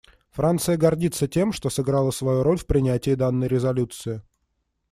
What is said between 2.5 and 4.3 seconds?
в принятии данной резолюции.